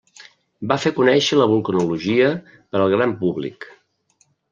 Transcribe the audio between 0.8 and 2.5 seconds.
fer conèixer la vulcanologia